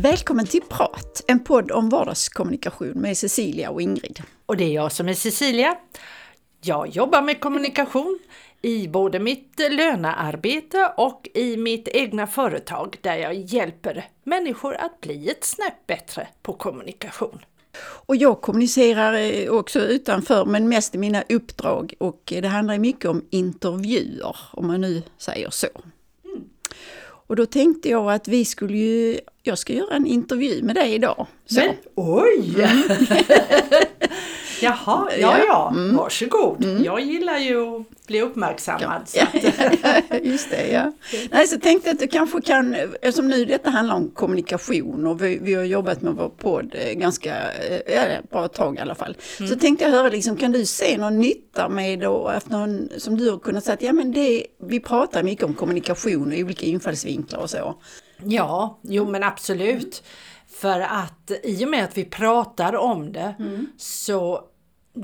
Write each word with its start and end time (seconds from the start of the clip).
Välkommen 0.00 0.46
till 0.46 0.62
Prat, 0.62 1.24
en 1.26 1.44
podd 1.44 1.70
om 1.70 1.88
vardagskommunikation 1.88 2.88
med 2.88 3.16
Cecilia 3.16 3.70
och 3.70 3.82
Ingrid. 3.82 4.22
Och 4.46 4.56
det 4.56 4.64
är 4.64 4.74
jag 4.74 4.92
som 4.92 5.08
är 5.08 5.14
Cecilia. 5.14 5.76
Jag 6.60 6.88
jobbar 6.88 7.22
med 7.22 7.40
kommunikation 7.40 8.18
i 8.62 8.88
både 8.88 9.18
mitt 9.18 9.58
lönearbete 9.70 10.92
och 10.96 11.28
i 11.34 11.56
mitt 11.56 11.88
egna 11.88 12.26
företag 12.26 12.96
där 13.00 13.16
jag 13.16 13.34
hjälper 13.34 14.04
människor 14.24 14.74
att 14.74 15.00
bli 15.00 15.30
ett 15.30 15.44
snäpp 15.44 15.86
bättre 15.86 16.28
på 16.42 16.52
kommunikation. 16.52 17.44
Och 17.80 18.16
jag 18.16 18.40
kommunicerar 18.40 19.14
eh, 19.14 19.50
också 19.50 19.80
utanför 19.80 20.44
men 20.44 20.68
mest 20.68 20.94
i 20.94 20.98
mina 20.98 21.24
uppdrag 21.28 21.94
och 21.98 22.22
det 22.26 22.48
handlar 22.48 22.78
mycket 22.78 23.10
om 23.10 23.24
intervjuer 23.30 24.36
om 24.52 24.66
man 24.66 24.80
nu 24.80 25.02
säger 25.18 25.50
så. 25.50 25.68
Och 27.00 27.36
då 27.36 27.46
tänkte 27.46 27.88
jag 27.88 28.12
att 28.12 28.28
vi 28.28 28.44
skulle 28.44 28.78
ju, 28.78 29.18
jag 29.42 29.58
ska 29.58 29.72
göra 29.72 29.96
en 29.96 30.06
intervju 30.06 30.62
med 30.62 30.74
dig 30.74 30.94
idag. 30.94 31.26
Så. 31.46 31.60
Men, 31.60 31.74
oj! 31.94 32.54
Jaha, 34.62 35.08
ja 35.18 35.38
ja, 35.48 35.72
mm. 35.74 35.96
varsågod. 35.96 36.64
Mm. 36.64 36.84
Jag 36.84 37.00
gillar 37.00 37.38
ju 37.38 37.80
att 37.80 38.06
bli 38.06 38.22
uppmärksammad. 38.22 39.02
Ja. 39.14 39.26
Just 40.22 40.50
det, 40.50 40.68
ja. 40.68 40.92
Nej, 41.30 41.46
så 41.46 41.58
tänkte 41.58 41.90
att 41.90 41.98
du 41.98 42.08
kanske 42.08 42.40
kan, 42.40 42.74
eftersom 42.74 43.28
nu 43.28 43.44
detta 43.44 43.70
handlar 43.70 43.94
om 43.94 44.10
kommunikation 44.10 45.06
och 45.06 45.22
vi, 45.22 45.38
vi 45.42 45.54
har 45.54 45.64
jobbat 45.64 46.02
med 46.02 46.14
vår 46.14 46.28
podd 46.28 46.74
eh, 46.74 46.92
ganska, 46.92 47.52
eh, 47.52 47.94
ja, 47.94 48.02
bra 48.30 48.48
tag 48.48 48.76
i 48.76 48.80
alla 48.80 48.94
fall. 48.94 49.16
Mm. 49.38 49.50
Så 49.50 49.58
tänkte 49.58 49.84
jag 49.84 49.92
höra, 49.92 50.08
liksom, 50.08 50.36
kan 50.36 50.52
du 50.52 50.66
se 50.66 50.98
någon 50.98 51.18
nytta 51.18 51.68
med 51.68 52.00
då, 52.00 52.28
efter 52.28 52.50
någon, 52.50 52.88
som 52.96 53.16
du 53.16 53.30
har 53.30 53.38
kunnat 53.38 53.64
säga 53.64 53.74
att 53.74 53.82
ja 53.82 53.92
men 53.92 54.12
det, 54.12 54.46
vi 54.62 54.80
pratar 54.80 55.22
mycket 55.22 55.44
om 55.44 55.54
kommunikation 55.54 56.32
och 56.32 56.38
olika 56.38 56.66
infallsvinklar 56.66 57.40
och 57.40 57.50
så. 57.50 57.74
Ja, 58.24 58.78
jo 58.82 59.10
men 59.10 59.22
absolut. 59.22 60.02
För 60.48 60.80
att 60.80 61.30
i 61.42 61.64
och 61.64 61.68
med 61.68 61.84
att 61.84 61.96
vi 61.96 62.04
pratar 62.04 62.76
om 62.76 63.12
det 63.12 63.34
mm. 63.38 63.66
så 63.76 64.40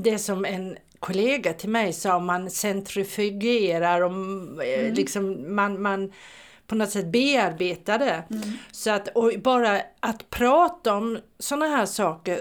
det 0.03 0.19
som 0.19 0.45
en 0.45 0.77
kollega 0.99 1.53
till 1.53 1.69
mig 1.69 1.93
sa, 1.93 2.19
man 2.19 2.51
centrifugerar 2.51 4.01
och 4.01 4.13
eh, 4.65 4.81
mm. 4.81 4.95
liksom 4.95 5.55
man, 5.55 5.83
man 5.83 6.13
på 6.67 6.75
något 6.75 6.91
sätt 6.91 7.07
bearbetar 7.07 7.99
det. 7.99 8.23
Mm. 8.31 8.59
Så 8.71 8.91
att, 8.91 9.09
och 9.09 9.33
bara 9.43 9.81
att 10.01 10.31
prata 10.31 10.95
om 10.95 11.19
sådana 11.39 11.67
här 11.67 11.87
saker 11.87 12.41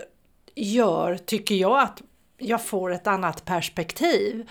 gör, 0.56 1.18
tycker 1.18 1.56
jag, 1.56 1.80
att 1.80 2.02
jag 2.38 2.66
får 2.66 2.92
ett 2.92 3.08
annat 3.08 3.46
perspektiv. 3.46 4.50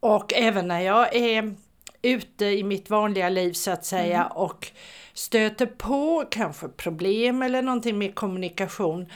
Och 0.00 0.32
även 0.34 0.68
när 0.68 0.80
jag 0.80 1.16
är 1.16 1.54
ute 2.02 2.44
i 2.44 2.62
mitt 2.64 2.90
vanliga 2.90 3.28
liv 3.28 3.52
så 3.52 3.70
att 3.70 3.84
säga 3.84 4.20
mm. 4.20 4.32
och 4.32 4.70
stöter 5.14 5.66
på 5.66 6.24
kanske 6.30 6.68
problem 6.68 7.42
eller 7.42 7.62
någonting 7.62 7.98
med 7.98 8.14
kommunikation 8.14 9.06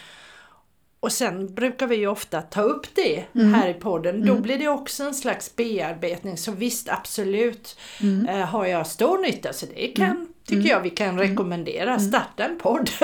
och 1.01 1.13
sen 1.13 1.55
brukar 1.55 1.87
vi 1.87 1.97
ju 1.97 2.07
ofta 2.07 2.43
ta 2.43 2.63
upp 2.63 2.87
det 2.95 3.25
mm. 3.35 3.55
här 3.55 3.69
i 3.69 3.75
podden. 3.75 4.15
Mm. 4.15 4.27
Då 4.27 4.35
blir 4.35 4.59
det 4.59 4.69
också 4.69 5.05
en 5.05 5.15
slags 5.15 5.57
bearbetning. 5.57 6.37
Så 6.37 6.53
visst 6.53 6.89
absolut 6.89 7.79
mm. 8.03 8.29
eh, 8.29 8.47
har 8.47 8.67
jag 8.67 8.87
stor 8.87 9.19
nytta. 9.19 9.53
Så 9.53 9.67
det 9.75 9.89
kan, 9.89 10.11
mm. 10.11 10.29
tycker 10.45 10.61
mm. 10.61 10.71
jag 10.71 10.81
vi 10.81 10.91
kan 10.91 11.09
mm. 11.09 11.21
rekommendera. 11.21 11.99
Starta 11.99 12.45
en 12.45 12.59
podd. 12.59 12.91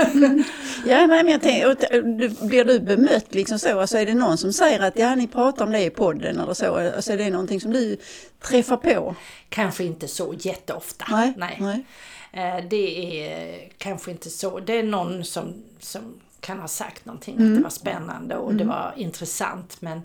ja, 0.87 1.07
men 1.07 1.29
jag 1.29 1.43
tänker, 1.43 2.47
blir 2.49 2.65
du 2.65 2.81
bemött 2.81 3.35
liksom 3.35 3.59
så? 3.59 3.81
Alltså 3.81 3.99
är 3.99 4.07
det 4.07 4.15
någon 4.15 4.39
som 4.39 4.53
säger 4.53 4.81
att 4.81 4.99
ja, 4.99 5.15
ni 5.15 5.27
pratar 5.27 5.65
om 5.65 5.73
det 5.73 5.85
i 5.85 5.91
podden 5.91 6.41
eller 6.41 6.55
så? 6.55 6.77
Alltså 6.77 7.13
är 7.13 7.17
det 7.17 7.31
någonting 7.31 7.61
som 7.61 7.73
du 7.73 7.97
träffar 8.41 8.77
på? 8.77 9.15
Kanske 9.49 9.85
inte 9.85 10.09
så 10.09 10.35
jätteofta. 10.39 11.05
Nej. 11.11 11.33
Nej. 11.37 11.57
Nej. 11.61 11.85
Eh, 12.33 12.65
det 12.71 13.23
är 13.23 13.69
kanske 13.79 14.11
inte 14.11 14.31
så. 14.31 14.61
Det 14.61 14.79
är 14.79 14.83
någon 14.83 15.25
som, 15.25 15.55
som 15.81 16.21
kan 16.41 16.59
ha 16.59 16.69
sagt 16.69 17.05
någonting, 17.05 17.37
mm. 17.37 17.49
att 17.49 17.59
det 17.59 17.63
var 17.63 17.71
spännande 17.71 18.37
och 18.37 18.51
mm. 18.51 18.59
det 18.59 18.65
var 18.65 18.95
intressant. 18.97 19.81
Men 19.81 20.03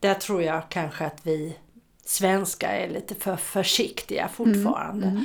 där 0.00 0.14
tror 0.14 0.42
jag 0.42 0.68
kanske 0.68 1.06
att 1.06 1.26
vi 1.26 1.56
svenskar 2.04 2.68
är 2.68 2.88
lite 2.88 3.14
för 3.14 3.36
försiktiga 3.36 4.28
fortfarande. 4.28 5.24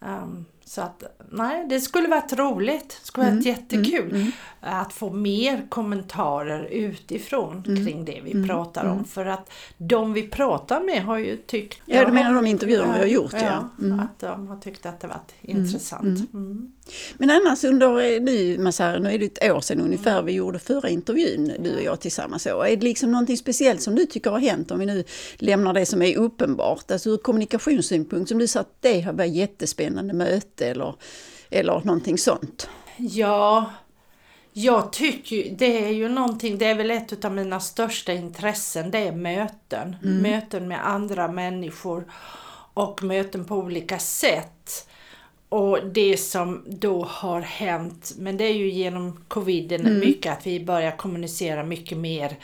Um, 0.00 0.44
så 0.68 0.80
att 0.80 1.02
nej, 1.30 1.66
det 1.68 1.80
skulle 1.80 2.08
varit 2.08 2.32
roligt. 2.32 2.88
Det 2.88 3.06
skulle 3.06 3.26
varit 3.26 3.46
mm. 3.46 3.46
jättekul 3.46 4.10
mm. 4.10 4.20
mm. 4.20 4.32
att 4.60 4.92
få 4.92 5.10
mer 5.10 5.66
kommentarer 5.68 6.64
utifrån 6.64 7.62
mm. 7.66 7.84
kring 7.84 8.04
det 8.04 8.20
vi 8.24 8.32
mm. 8.32 8.48
pratar 8.48 8.84
om. 8.84 8.92
Mm. 8.92 9.04
För 9.04 9.26
att 9.26 9.50
de 9.78 10.12
vi 10.12 10.28
pratar 10.28 10.80
med 10.80 11.04
har 11.04 11.18
ju 11.18 11.36
tyckt... 11.36 11.82
Ja, 11.86 12.04
du 12.04 12.12
menar 12.12 12.34
de 12.34 12.46
intervjuer 12.46 12.92
vi 12.92 12.98
har 12.98 13.06
gjort 13.06 13.32
ja. 13.32 13.70
ja 13.78 14.00
att 14.00 14.18
de 14.18 14.48
har 14.48 14.56
tyckt 14.56 14.86
att 14.86 15.00
det 15.00 15.06
varit 15.06 15.34
intressant. 15.40 16.30
Men 17.18 17.30
annars 17.30 17.64
under, 17.64 18.20
nu, 18.20 18.58
Masar, 18.58 18.98
nu 18.98 19.10
är 19.14 19.18
det 19.18 19.38
ett 19.38 19.50
år 19.52 19.60
sedan 19.60 19.80
ungefär 19.80 20.22
vi 20.22 20.32
gjorde 20.32 20.58
förra 20.58 20.88
intervjun, 20.88 21.52
du 21.58 21.76
och 21.76 21.82
jag 21.82 22.00
tillsammans. 22.00 22.46
Är 22.46 22.76
det 22.76 22.84
liksom 22.84 23.12
någonting 23.12 23.36
speciellt 23.36 23.82
som 23.82 23.94
du 23.94 24.06
tycker 24.06 24.30
har 24.30 24.38
hänt 24.38 24.70
om 24.70 24.78
vi 24.78 24.86
nu 24.86 25.04
lämnar 25.36 25.72
det 25.72 25.86
som 25.86 26.02
är 26.02 26.16
uppenbart? 26.16 26.90
Alltså 26.90 27.10
ur 27.10 27.16
kommunikationssynpunkt 27.16 28.28
som 28.28 28.38
du 28.38 28.46
sa 28.46 28.60
att 28.60 28.76
det 28.80 29.08
var 29.12 29.24
jättespännande 29.24 30.14
möte 30.14 30.55
eller, 30.60 30.94
eller 31.50 31.80
någonting 31.84 32.18
sånt? 32.18 32.68
Ja, 32.96 33.70
jag 34.58 34.92
tycker 34.92 35.50
det 35.50 35.84
är 35.84 35.90
ju 35.90 36.08
någonting, 36.08 36.58
det 36.58 36.66
är 36.66 36.74
väl 36.74 36.90
ett 36.90 37.24
av 37.24 37.32
mina 37.32 37.60
största 37.60 38.12
intressen, 38.12 38.90
det 38.90 38.98
är 38.98 39.12
möten. 39.12 39.96
Mm. 40.02 40.22
Möten 40.22 40.68
med 40.68 40.88
andra 40.88 41.28
människor 41.28 42.04
och 42.74 43.02
möten 43.02 43.44
på 43.44 43.56
olika 43.56 43.98
sätt. 43.98 44.88
Och 45.48 45.86
det 45.86 46.16
som 46.16 46.64
då 46.66 47.04
har 47.04 47.40
hänt, 47.40 48.12
men 48.18 48.36
det 48.36 48.44
är 48.44 48.54
ju 48.54 48.70
genom 48.70 49.24
coviden 49.28 49.80
mm. 49.80 49.98
mycket 49.98 50.32
att 50.32 50.46
vi 50.46 50.64
börjar 50.64 50.96
kommunicera 50.96 51.64
mycket 51.64 51.98
mer 51.98 52.36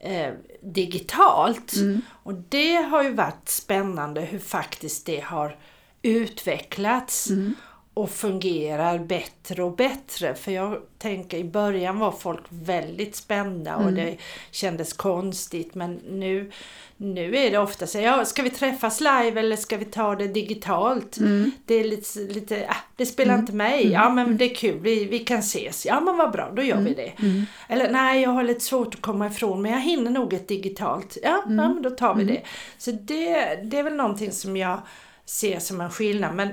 eh, 0.00 0.32
digitalt. 0.60 1.76
Mm. 1.76 2.00
Och 2.08 2.34
det 2.34 2.74
har 2.74 3.02
ju 3.02 3.12
varit 3.12 3.48
spännande 3.48 4.20
hur 4.20 4.38
faktiskt 4.38 5.06
det 5.06 5.20
har 5.20 5.56
utvecklats. 6.04 7.30
Mm 7.30 7.54
och 7.94 8.10
fungerar 8.10 8.98
bättre 8.98 9.62
och 9.62 9.76
bättre. 9.76 10.34
För 10.34 10.52
jag 10.52 10.78
tänker 10.98 11.38
i 11.38 11.44
början 11.44 11.98
var 11.98 12.12
folk 12.12 12.42
väldigt 12.48 13.16
spända 13.16 13.76
och 13.76 13.82
mm. 13.82 13.94
det 13.94 14.16
kändes 14.50 14.92
konstigt 14.92 15.74
men 15.74 15.94
nu, 15.94 16.50
nu 16.96 17.36
är 17.36 17.50
det 17.50 17.58
ofta 17.58 17.86
så 17.86 17.98
ja 17.98 18.24
ska 18.24 18.42
vi 18.42 18.50
träffas 18.50 19.00
live 19.00 19.40
eller 19.40 19.56
ska 19.56 19.76
vi 19.76 19.84
ta 19.84 20.14
det 20.14 20.26
digitalt? 20.26 21.16
Mm. 21.16 21.50
Det 21.64 21.74
är 21.74 21.84
lite, 21.84 22.18
lite 22.20 22.56
äh, 22.56 22.76
det 22.96 23.06
spelar 23.06 23.34
mm. 23.34 23.40
inte 23.40 23.52
mig, 23.52 23.80
mm. 23.80 23.92
ja 23.92 24.10
men 24.10 24.36
det 24.36 24.44
är 24.44 24.54
kul, 24.54 24.80
vi, 24.80 25.04
vi 25.04 25.18
kan 25.18 25.38
ses, 25.38 25.86
ja 25.86 26.00
men 26.00 26.16
vad 26.16 26.32
bra, 26.32 26.50
då 26.56 26.62
gör 26.62 26.80
vi 26.80 26.94
mm. 26.94 26.94
det. 26.94 27.26
Mm. 27.26 27.46
Eller 27.68 27.90
nej 27.90 28.22
jag 28.22 28.30
har 28.30 28.42
lite 28.42 28.64
svårt 28.64 28.94
att 28.94 29.00
komma 29.02 29.26
ifrån 29.26 29.62
men 29.62 29.72
jag 29.72 29.80
hinner 29.80 30.10
nog 30.10 30.32
ett 30.32 30.48
digitalt, 30.48 31.16
ja, 31.22 31.42
ja 31.46 31.68
men 31.68 31.82
då 31.82 31.90
tar 31.90 32.14
vi 32.14 32.24
det. 32.24 32.42
Så 32.78 32.90
det, 32.90 33.54
det 33.64 33.78
är 33.78 33.82
väl 33.82 33.96
någonting 33.96 34.32
som 34.32 34.56
jag 34.56 34.80
ser 35.24 35.58
som 35.58 35.80
en 35.80 35.90
skillnad 35.90 36.34
men 36.34 36.48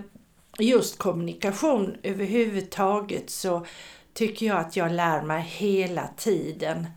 just 0.60 0.98
kommunikation 0.98 1.96
överhuvudtaget 2.04 3.30
så 3.30 3.66
tycker 4.14 4.46
jag 4.46 4.58
att 4.58 4.76
jag 4.76 4.92
lär 4.92 5.22
mig 5.22 5.42
hela 5.42 6.10
tiden 6.18 6.88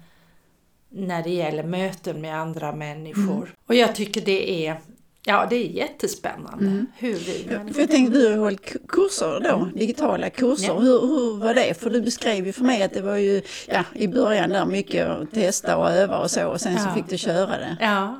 när 0.89 1.23
det 1.23 1.31
gäller 1.31 1.63
möten 1.63 2.21
med 2.21 2.41
andra 2.41 2.73
människor. 2.73 3.43
Mm. 3.43 3.57
Och 3.67 3.75
jag 3.75 3.95
tycker 3.95 4.21
det 4.21 4.67
är 4.67 4.81
Ja, 5.27 5.47
det 5.51 5.57
är 5.57 5.69
jättespännande. 5.69 6.65
Mm. 6.65 6.87
Hur 6.97 7.15
vi 7.15 7.73
För 7.73 7.81
jag 7.81 7.91
tänkte, 7.91 8.19
du 8.19 8.31
har 8.31 8.37
hållit 8.37 8.89
kurser 8.89 9.41
då, 9.41 9.69
digitala 9.75 10.31
kurser. 10.31 10.67
Ja. 10.67 10.79
Hur, 10.79 11.01
hur 11.01 11.37
var 11.37 11.55
det? 11.55 11.81
För 11.81 11.91
du 11.91 12.01
beskrev 12.01 12.47
ju 12.47 12.53
för 12.53 12.65
mig 12.65 12.83
att 12.83 12.93
det 12.93 13.01
var 13.01 13.17
ju 13.17 13.43
ja, 13.69 13.85
i 13.95 14.09
början 14.09 14.51
där 14.51 14.65
mycket 14.65 15.09
att 15.09 15.33
testa 15.33 15.77
och 15.77 15.91
öva 15.91 16.19
och 16.19 16.31
så 16.31 16.49
och 16.49 16.61
sen 16.61 16.73
ja. 16.73 16.79
så 16.79 16.91
fick 16.91 17.09
du 17.09 17.19
köra 17.19 17.59
det. 17.59 17.77
Ja, 17.81 18.19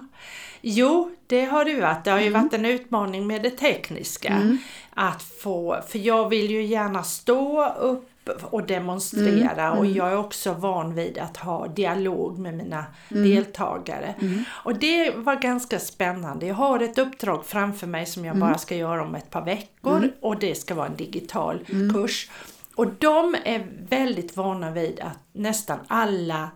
Jo, 0.67 1.11
det 1.27 1.45
har 1.45 1.65
det 1.65 1.81
varit. 1.81 2.05
Det 2.05 2.11
har 2.11 2.21
ju 2.21 2.27
mm. 2.27 2.43
varit 2.43 2.53
en 2.53 2.65
utmaning 2.65 3.27
med 3.27 3.43
det 3.43 3.51
tekniska. 3.51 4.29
Mm. 4.29 4.59
Att 4.95 5.23
få, 5.23 5.81
för 5.89 5.99
jag 5.99 6.29
vill 6.29 6.51
ju 6.51 6.63
gärna 6.63 7.03
stå 7.03 7.69
upp 7.69 8.11
och 8.43 8.67
demonstrera 8.67 9.67
mm. 9.67 9.79
och 9.79 9.85
mm. 9.85 9.97
jag 9.97 10.13
är 10.13 10.17
också 10.17 10.53
van 10.53 10.95
vid 10.95 11.19
att 11.19 11.37
ha 11.37 11.67
dialog 11.67 12.39
med 12.39 12.55
mina 12.55 12.85
mm. 13.11 13.31
deltagare. 13.31 14.15
Mm. 14.21 14.45
Och 14.51 14.79
det 14.79 15.11
var 15.11 15.37
ganska 15.37 15.79
spännande. 15.79 16.47
Jag 16.47 16.55
har 16.55 16.81
ett 16.81 16.99
uppdrag 16.99 17.47
framför 17.47 17.87
mig 17.87 18.07
som 18.07 18.25
jag 18.25 18.37
bara 18.37 18.59
ska 18.59 18.77
göra 18.77 19.03
om 19.03 19.15
ett 19.15 19.31
par 19.31 19.45
veckor 19.45 20.11
och 20.21 20.39
det 20.39 20.55
ska 20.55 20.75
vara 20.75 20.87
en 20.87 20.97
digital 20.97 21.65
kurs. 21.93 22.31
Och 22.75 22.87
de 22.87 23.37
är 23.45 23.67
väldigt 23.89 24.37
vana 24.37 24.71
vid 24.71 25.01
att 25.01 25.19
nästan 25.33 25.79
alla 25.89 26.51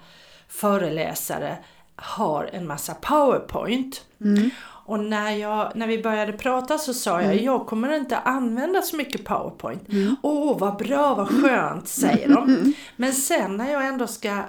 föreläsare 0.48 1.58
har 1.98 2.50
en 2.52 2.66
massa 2.66 2.94
powerpoint. 2.94 4.04
Mm. 4.20 4.50
Och 4.60 5.00
när, 5.00 5.30
jag, 5.30 5.72
när 5.74 5.86
vi 5.86 6.02
började 6.02 6.32
prata 6.32 6.78
så 6.78 6.94
sa 6.94 7.22
jag, 7.22 7.32
mm. 7.32 7.44
jag 7.44 7.66
kommer 7.66 7.96
inte 7.96 8.18
använda 8.18 8.82
så 8.82 8.96
mycket 8.96 9.24
powerpoint. 9.24 9.82
Åh 9.88 9.96
mm. 9.96 10.16
oh, 10.22 10.58
vad 10.58 10.76
bra, 10.76 11.14
vad 11.14 11.28
skönt, 11.28 11.88
säger 11.88 12.28
de. 12.28 12.48
Mm. 12.48 12.72
Men 12.96 13.12
sen 13.12 13.56
när 13.56 13.72
jag 13.72 13.86
ändå 13.86 14.06
ska 14.06 14.42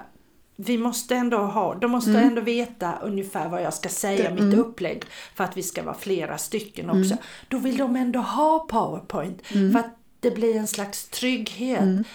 vi 0.66 0.78
måste 0.78 1.16
ändå 1.16 1.36
ha, 1.38 1.74
de 1.74 1.90
måste 1.90 2.10
Mm. 2.10 2.24
ändå 2.24 2.40
veta 2.40 2.92
ungefär 3.02 3.48
vad 3.48 3.62
jag 3.62 3.74
ska 3.74 3.88
säga, 3.88 4.30
mitt 4.30 4.58
upplägg, 4.58 5.04
för 5.34 5.44
att 5.44 5.56
vi 5.56 5.62
ska 5.62 5.82
vara 5.82 5.94
flera 5.94 6.38
stycken 6.38 6.90
Mm. 6.90 7.02
också. 7.02 7.16
Då 7.48 7.58
vill 7.58 7.76
de 7.76 7.96
ändå 7.96 8.20
ha 8.20 8.58
PowerPoint, 8.58 9.46
för 9.46 9.78
att 9.78 9.96
det 10.20 10.30
blir 10.30 10.56
en 10.56 10.66
slags 10.66 11.08
trygghet. 11.08 12.06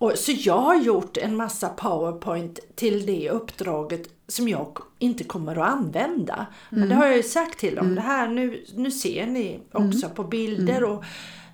Mm. 0.00 0.12
Och, 0.12 0.18
så 0.18 0.32
jag 0.36 0.58
har 0.58 0.76
gjort 0.76 1.16
en 1.16 1.36
massa 1.36 1.68
PowerPoint 1.68 2.58
till 2.74 3.06
det 3.06 3.30
uppdraget 3.30 4.08
som 4.28 4.48
jag 4.48 4.78
inte 4.98 5.24
kommer 5.24 5.56
att 5.56 5.70
använda. 5.72 6.46
Men 6.70 6.78
Mm. 6.78 6.88
det 6.88 6.94
har 6.94 7.06
jag 7.06 7.16
ju 7.16 7.22
sagt 7.22 7.58
till 7.58 7.74
dem, 7.74 7.94
det 7.94 8.00
här 8.00 8.28
nu, 8.28 8.64
nu 8.74 8.90
ser 8.90 9.26
ni 9.26 9.60
också 9.72 10.08
på 10.08 10.24
bilder 10.24 10.84
och 10.84 11.04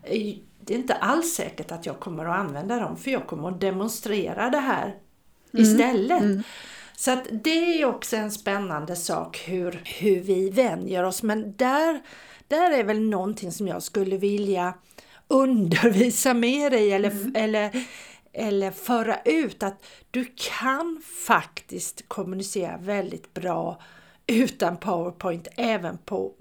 eh, 0.02 0.34
det 0.60 0.74
är 0.74 0.78
inte 0.78 0.94
alls 0.94 1.34
säkert 1.34 1.72
att 1.72 1.86
jag 1.86 2.00
kommer 2.00 2.24
att 2.24 2.38
använda 2.38 2.80
dem 2.80 2.96
för 2.96 3.10
jag 3.10 3.26
kommer 3.26 3.48
att 3.48 3.60
demonstrera 3.60 4.50
det 4.50 4.58
här 4.58 4.94
istället. 5.52 6.22
Så 6.96 7.10
att 7.10 7.24
det 7.30 7.80
är 7.80 7.84
också 7.84 8.16
en 8.16 8.30
spännande 8.30 8.96
sak 8.96 9.44
hur, 9.46 9.80
hur 9.84 10.20
vi 10.20 10.50
vänjer 10.50 11.04
oss. 11.04 11.22
Men 11.22 11.54
där, 11.56 12.00
där 12.48 12.70
är 12.70 12.84
väl 12.84 13.00
någonting 13.00 13.52
som 13.52 13.68
jag 13.68 13.82
skulle 13.82 14.16
vilja 14.16 14.74
undervisa 15.28 16.34
mer 16.34 16.74
i 16.74 16.90
eller, 16.92 17.36
eller, 17.36 17.70
eller 18.36 18.70
föra 18.70 19.16
ut 19.24 19.62
att 19.62 19.84
du 20.10 20.26
kan 20.58 21.02
faktiskt 21.26 22.04
kommunicera 22.08 22.76
väldigt 22.76 23.34
bra 23.34 23.80
utan 24.26 24.76
PowerPoint 24.76 25.48
även 25.56 25.98
på 25.98 26.32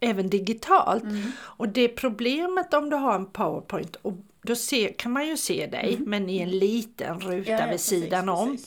även 0.00 0.28
digitalt. 0.30 1.02
Och 1.38 1.68
det 1.68 1.88
problemet 1.88 2.74
om 2.74 2.90
du 2.90 2.96
har 2.96 3.14
en 3.14 3.26
PowerPoint 3.26 3.96
och 3.96 4.12
då 4.42 4.54
ser, 4.56 4.92
kan 4.92 5.12
man 5.12 5.28
ju 5.28 5.36
se 5.36 5.66
dig 5.66 5.96
men 6.06 6.30
i 6.30 6.38
en 6.38 6.50
liten 6.50 7.20
ruta 7.20 7.50
vid 7.70 7.80
sidan 7.80 8.28
om. 8.28 8.58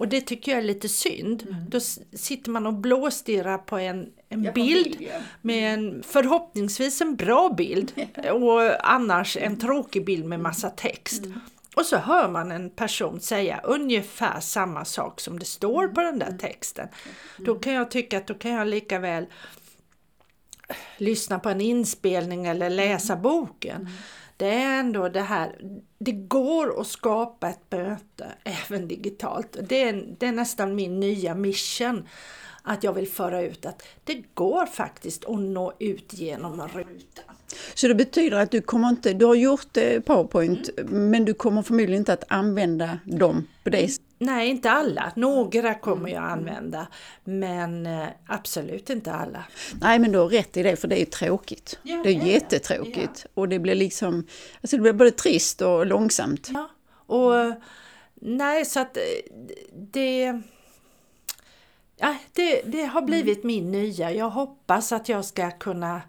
Och 0.00 0.08
det 0.08 0.20
tycker 0.20 0.52
jag 0.52 0.58
är 0.58 0.62
lite 0.64 0.88
synd. 0.88 1.56
Då 1.68 1.78
s- 1.78 1.98
sitter 2.12 2.50
man 2.50 2.66
och 2.66 2.74
blåstirrar 2.74 3.58
på 3.58 3.78
en, 3.78 4.12
en 4.28 4.42
bild 4.54 5.08
med 5.42 5.74
en 5.74 6.02
förhoppningsvis 6.02 7.00
en 7.00 7.16
bra 7.16 7.48
bild 7.56 7.92
och 8.32 8.90
annars 8.92 9.36
en 9.36 9.56
tråkig 9.58 10.04
bild 10.04 10.24
med 10.24 10.40
massa 10.40 10.70
text. 10.70 11.22
Och 11.78 11.86
så 11.86 11.96
hör 11.96 12.28
man 12.28 12.52
en 12.52 12.70
person 12.70 13.20
säga 13.20 13.60
ungefär 13.64 14.40
samma 14.40 14.84
sak 14.84 15.20
som 15.20 15.38
det 15.38 15.44
står 15.44 15.88
på 15.88 16.00
den 16.00 16.18
där 16.18 16.38
texten. 16.38 16.88
Då 17.36 17.54
kan 17.54 17.72
jag 17.72 17.90
tycka 17.90 18.18
att 18.18 18.26
då 18.26 18.34
kan 18.34 18.50
jag 18.50 18.68
lika 18.68 18.98
väl 18.98 19.26
lyssna 20.96 21.38
på 21.38 21.48
en 21.48 21.60
inspelning 21.60 22.46
eller 22.46 22.70
läsa 22.70 23.16
boken. 23.16 23.88
Det 24.36 24.46
är 24.46 24.80
ändå 24.80 25.08
det 25.08 25.20
här, 25.20 25.56
det 25.98 26.12
går 26.12 26.80
att 26.80 26.86
skapa 26.86 27.48
ett 27.48 27.70
möte 27.70 28.26
även 28.44 28.88
digitalt. 28.88 29.56
Det 29.68 29.82
är, 29.82 30.04
det 30.18 30.26
är 30.26 30.32
nästan 30.32 30.74
min 30.74 31.00
nya 31.00 31.34
mission. 31.34 32.08
Att 32.68 32.84
jag 32.84 32.92
vill 32.92 33.08
föra 33.08 33.42
ut 33.42 33.66
att 33.66 33.82
det 34.04 34.22
går 34.34 34.66
faktiskt 34.66 35.24
att 35.24 35.38
nå 35.38 35.72
ut 35.78 36.12
genom 36.12 36.68
rutan. 36.68 37.24
Så 37.74 37.88
det 37.88 37.94
betyder 37.94 38.36
att 38.36 38.50
du 38.50 38.60
kommer 38.60 38.88
inte, 38.88 39.12
du 39.12 39.24
har 39.24 39.34
gjort 39.34 39.76
eh, 39.76 40.00
PowerPoint 40.00 40.70
men 40.86 41.24
du 41.24 41.34
kommer 41.34 41.62
förmodligen 41.62 42.00
inte 42.00 42.12
att 42.12 42.24
använda 42.28 42.98
dem 43.04 43.46
på 43.64 43.70
det 43.70 43.88
sättet. 43.88 44.04
Nej, 44.18 44.48
inte 44.48 44.70
alla. 44.70 45.12
Några 45.16 45.74
kommer 45.74 46.08
jag 46.10 46.24
använda, 46.24 46.86
men 47.24 47.86
eh, 47.86 48.06
absolut 48.26 48.90
inte 48.90 49.12
alla. 49.12 49.44
Nej 49.80 49.98
men 49.98 50.12
du 50.12 50.18
har 50.18 50.28
rätt 50.28 50.56
i 50.56 50.62
det 50.62 50.76
för 50.76 50.88
det 50.88 51.00
är 51.00 51.04
tråkigt. 51.04 51.78
Ja, 51.82 52.00
det 52.04 52.10
är 52.10 52.14
ja, 52.14 52.22
ja. 52.22 52.32
jättetråkigt 52.32 53.26
och 53.34 53.48
det 53.48 53.58
blir 53.58 53.74
liksom, 53.74 54.26
alltså 54.60 54.76
det 54.76 54.82
blir 54.82 54.92
både 54.92 55.10
trist 55.10 55.62
och 55.62 55.86
långsamt. 55.86 56.50
Ja, 56.54 56.70
och 57.16 57.32
nej, 58.14 58.64
så 58.64 58.80
att 58.80 58.96
eh, 58.96 59.02
det, 59.92 60.42
ja, 61.98 62.16
det, 62.32 62.62
det 62.62 62.84
har 62.84 63.02
blivit 63.02 63.44
min 63.44 63.70
nya. 63.70 64.12
Jag 64.12 64.30
hoppas 64.30 64.92
att 64.92 65.08
jag 65.08 65.24
ska 65.24 65.50
kunna 65.50 66.02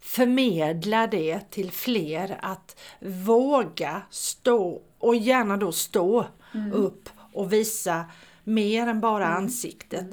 förmedla 0.00 1.06
det 1.06 1.50
till 1.50 1.72
fler 1.72 2.38
att 2.42 2.80
våga 3.00 4.02
stå 4.10 4.82
och 4.98 5.16
gärna 5.16 5.56
då 5.56 5.72
stå 5.72 6.26
upp 6.72 7.08
och 7.32 7.52
visa 7.52 8.04
mer 8.44 8.86
än 8.86 9.00
bara 9.00 9.26
ansiktet. 9.26 10.06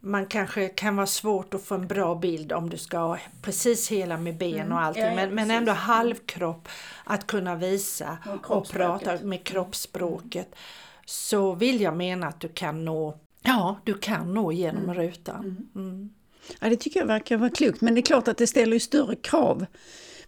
Man 0.00 0.26
kanske 0.26 0.68
kan 0.68 0.96
vara 0.96 1.06
svårt 1.06 1.54
att 1.54 1.62
få 1.62 1.74
en 1.74 1.86
bra 1.86 2.14
bild 2.14 2.52
om 2.52 2.70
du 2.70 2.76
ska 2.76 2.98
ha 2.98 3.18
precis 3.42 3.88
hela 3.88 4.16
med 4.16 4.36
ben 4.36 4.72
och 4.72 4.80
allting 4.80 5.02
Ja, 5.02 5.08
ja, 5.08 5.14
men, 5.14 5.34
men 5.34 5.50
ändå 5.50 5.72
halvkropp 5.72 6.68
att 7.04 7.26
kunna 7.26 7.54
visa 7.54 8.18
Och 8.26 8.50
och 8.50 8.68
prata 8.68 9.18
med 9.22 9.44
kroppsspråket. 9.44 10.54
Så 11.06 11.54
vill 11.54 11.80
jag 11.80 11.96
mena 11.96 12.26
att 12.26 12.40
du 12.40 12.48
kan 12.48 12.84
nå 12.84 13.18
Ja, 13.42 13.80
du 13.84 13.94
kan 13.94 14.34
nå 14.34 14.52
genom 14.52 14.94
rutan. 14.94 15.68
Mm. 15.74 16.10
Ja, 16.60 16.68
det 16.68 16.76
tycker 16.76 17.00
jag 17.00 17.06
verkar 17.06 17.36
vara 17.36 17.50
klokt 17.50 17.80
men 17.80 17.94
det 17.94 18.00
är 18.00 18.02
klart 18.02 18.28
att 18.28 18.38
det 18.38 18.46
ställer 18.46 18.72
ju 18.72 18.80
större 18.80 19.16
krav 19.16 19.66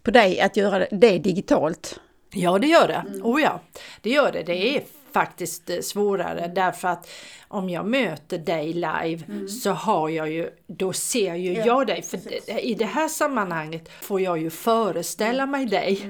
på 0.02 0.10
dig 0.10 0.40
att 0.40 0.56
göra 0.56 0.86
det 0.90 1.18
digitalt. 1.18 2.00
Ja, 2.32 2.58
det 2.58 2.66
gör 2.66 2.88
det. 2.88 3.04
Oh 3.22 3.42
ja, 3.42 3.60
det 4.00 4.10
gör 4.10 4.32
det. 4.32 4.42
Det 4.42 4.76
är 4.76 4.82
faktiskt 5.12 5.70
eh, 5.70 5.78
svårare 5.80 6.52
därför 6.54 6.88
att 6.88 7.08
om 7.48 7.70
jag 7.70 7.86
möter 7.86 8.38
dig 8.38 8.72
live 8.72 9.48
så 9.48 9.70
har 9.70 10.08
jag 10.08 10.30
ju, 10.32 10.50
då 10.66 10.92
ser 10.92 11.34
ju 11.34 11.52
jag 11.52 11.86
dig. 11.86 12.02
För 12.02 12.16
det- 12.46 12.60
i 12.66 12.74
det 12.74 12.84
här 12.84 13.08
sammanhanget 13.08 13.88
får 14.02 14.20
jag 14.20 14.38
ju 14.38 14.50
föreställa 14.50 15.46
mig 15.46 15.66
dig. 15.66 16.00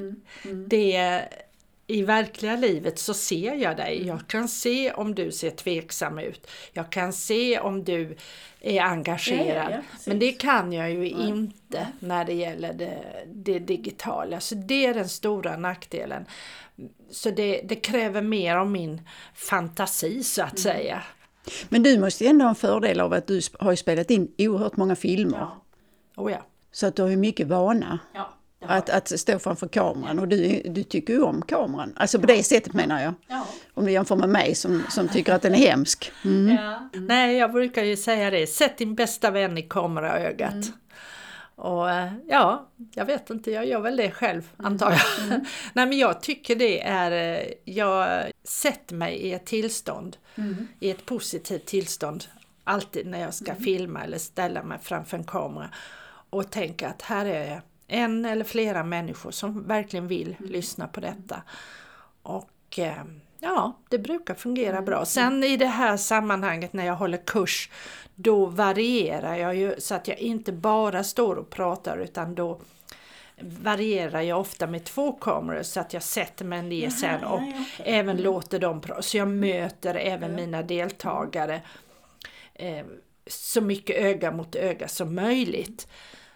Det, 0.66 1.22
I 1.86 2.02
verkliga 2.02 2.56
livet 2.56 2.98
så 2.98 3.14
ser 3.14 3.54
jag 3.54 3.76
dig. 3.76 4.06
Jag 4.06 4.26
kan 4.26 4.48
se 4.48 4.92
om 4.92 5.14
du 5.14 5.32
ser 5.32 5.50
tveksam 5.50 6.18
ut. 6.18 6.50
Jag 6.72 6.90
kan 6.90 7.12
se 7.12 7.58
om 7.58 7.84
du 7.84 8.16
är 8.60 8.80
engagerad. 8.80 9.70
Ja, 9.70 9.70
ja, 9.70 9.70
ja. 9.70 9.82
Men 10.06 10.18
det 10.18 10.32
kan 10.32 10.72
jag 10.72 10.90
ju 10.90 11.08
inte 11.08 11.88
när 11.98 12.24
det 12.24 12.32
gäller 12.32 12.72
det, 12.72 13.04
det 13.26 13.58
digitala. 13.58 14.40
Så 14.40 14.54
det 14.54 14.86
är 14.86 14.94
den 14.94 15.08
stora 15.08 15.56
nackdelen. 15.56 16.24
Så 17.10 17.30
det, 17.30 17.60
det 17.64 17.76
kräver 17.76 18.22
mer 18.22 18.56
av 18.56 18.70
min 18.70 19.08
fantasi 19.34 20.22
så 20.22 20.42
att 20.42 20.58
säga. 20.58 21.02
Men 21.68 21.82
du 21.82 21.98
måste 21.98 22.24
ju 22.24 22.30
ändå 22.30 22.44
ha 22.44 22.50
en 22.50 22.54
fördel 22.54 23.00
av 23.00 23.12
att 23.12 23.26
du 23.26 23.40
har 23.58 23.74
spelat 23.74 24.10
in 24.10 24.32
oerhört 24.38 24.76
många 24.76 24.96
filmer. 24.96 25.48
Oh 26.16 26.32
ja. 26.32 26.46
Så 26.72 26.86
att 26.86 26.96
du 26.96 27.02
har 27.02 27.08
ju 27.08 27.16
mycket 27.16 27.46
vana 27.46 27.98
Ja, 28.14 28.34
att, 28.68 28.90
att 28.90 29.20
stå 29.20 29.38
framför 29.38 29.68
kameran 29.68 30.18
och 30.18 30.28
du, 30.28 30.62
du 30.64 30.82
tycker 30.82 31.12
ju 31.12 31.22
om 31.22 31.42
kameran. 31.42 31.92
Alltså 31.96 32.20
på 32.20 32.26
det 32.26 32.42
sättet 32.42 32.72
menar 32.72 33.02
jag. 33.02 33.14
ja. 33.26 33.46
Om 33.74 33.84
du 33.84 33.92
jämför 33.92 34.16
med 34.16 34.28
mig 34.28 34.54
som, 34.54 34.82
som 34.90 35.08
tycker 35.08 35.34
att 35.34 35.42
den 35.42 35.54
är 35.54 35.58
hemsk. 35.58 36.12
Mm. 36.24 36.56
Nej, 36.92 37.36
jag 37.36 37.52
brukar 37.52 37.84
ju 37.84 37.96
säga 37.96 38.30
det. 38.30 38.46
Sätt 38.46 38.78
din 38.78 38.94
bästa 38.94 39.30
vän 39.30 39.58
i 39.58 39.62
kameraögat. 39.62 40.54
Och 41.56 41.90
eh, 41.90 42.12
ja, 42.28 42.68
jag 42.94 43.04
vet 43.04 43.30
inte, 43.30 43.50
jag 43.50 43.66
gör 43.66 43.80
väl 43.80 43.96
det 43.96 44.10
själv 44.10 44.50
antar 44.56 44.90
jag. 44.90 45.00
Nej 45.72 45.86
men 45.86 45.98
jag 45.98 46.20
tycker 46.22 46.56
det 46.56 46.80
är, 46.80 47.38
eh, 47.38 47.46
jag 47.64 48.24
sätter 48.44 48.94
mig 48.94 49.14
i 49.14 49.32
ett 49.32 49.46
tillstånd, 49.46 50.16
i 50.80 50.90
ett 50.90 51.06
positivt 51.06 51.66
tillstånd 51.66 52.24
alltid 52.64 53.06
när 53.06 53.20
jag 53.20 53.34
ska 53.34 53.54
filma 53.54 54.04
eller 54.04 54.18
ställa 54.18 54.62
mig 54.62 54.78
framför 54.82 55.16
en 55.16 55.24
kamera 55.24 55.70
och 56.30 56.50
tänka 56.50 56.88
att 56.88 57.02
här 57.02 57.26
är 57.26 57.62
en 57.88 58.24
eller 58.24 58.44
flera 58.44 58.84
människor 58.84 59.30
som 59.30 59.66
verkligen 59.66 60.08
vill 60.08 60.36
lyssna 60.40 60.88
på 60.88 61.00
detta. 61.00 61.42
Och 62.22 62.78
eh, 62.78 63.04
ja, 63.38 63.76
det 63.88 63.98
brukar 63.98 64.34
fungera 64.34 64.82
bra. 64.82 65.04
Sen 65.04 65.44
i 65.44 65.56
det 65.56 65.66
här 65.66 65.96
sammanhanget 65.96 66.72
när 66.72 66.86
jag 66.86 66.96
håller 66.96 67.18
kurs, 67.18 67.70
då 68.14 68.46
varierar 68.46 69.36
jag 69.36 69.56
ju 69.56 69.74
så 69.78 69.94
att 69.94 70.08
jag 70.08 70.18
inte 70.18 70.52
bara 70.52 71.04
står 71.04 71.36
och 71.36 71.50
pratar 71.50 71.98
utan 71.98 72.34
då 72.34 72.60
varierar 73.40 74.20
jag 74.20 74.40
ofta 74.40 74.66
med 74.66 74.84
två 74.84 75.12
kameror 75.12 75.62
så 75.62 75.80
att 75.80 75.92
jag 75.92 76.02
sätter 76.02 76.44
mig 76.44 76.62
ner 76.62 76.90
sen 76.90 77.24
och 77.24 77.40
även 77.78 78.16
låter 78.16 78.58
dem 78.58 78.80
prata. 78.80 79.02
Så 79.02 79.16
jag 79.16 79.28
möter 79.28 79.94
även 79.94 80.34
mina 80.34 80.62
deltagare 80.62 81.60
eh, 82.54 82.86
så 83.26 83.60
mycket 83.60 83.96
öga 83.96 84.32
mot 84.32 84.54
öga 84.54 84.88
som 84.88 85.14
möjligt. 85.14 85.88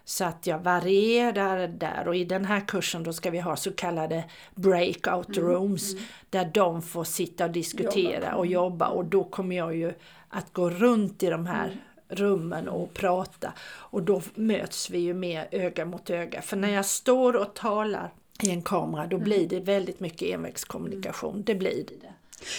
Så 0.09 0.25
att 0.25 0.47
jag 0.47 0.59
varierar 0.59 1.69
där. 1.69 2.09
Och 2.09 2.17
i 2.17 2.25
den 2.25 2.45
här 2.45 2.61
kursen 2.61 3.03
då 3.03 3.13
ska 3.13 3.31
vi 3.31 3.41
ha 3.41 3.57
så 3.57 3.73
kallade 3.73 4.25
breakout 4.55 5.37
rooms 5.37 5.95
där 6.31 6.51
de 6.55 6.83
får 6.83 7.05
sitta 7.05 7.45
och 7.45 7.51
diskutera 7.51 8.35
och 8.35 8.47
jobba. 8.47 8.89
Och 8.89 9.05
då 9.05 9.25
kommer 9.25 9.57
jag 9.57 9.77
ju 9.77 9.93
att 10.29 10.53
gå 10.53 10.71
runt 10.71 11.23
i 11.23 11.27
de 11.27 11.47
här 11.47 11.77
rummen 12.09 12.69
och 12.69 12.95
prata. 12.95 13.53
Och 13.69 14.03
då 14.03 14.23
möts 14.35 14.91
vi 14.91 14.99
ju 14.99 15.15
mer 15.15 15.49
öga 15.51 15.85
mot 15.85 16.11
öga. 16.11 16.43
För 16.43 16.57
när 16.57 16.69
jag 16.69 16.87
står 16.87 17.37
och 17.37 17.55
talar 17.55 18.13
i 18.43 18.51
en 18.51 18.63
kamera 18.63 19.07
då 19.07 19.19
blir 19.19 19.49
det 19.49 19.61
väldigt 19.61 20.01
mycket 20.01 20.29
envägskommunikation. 20.29 21.43
Det 21.47 21.55
blir 21.55 21.85
det. 21.87 22.13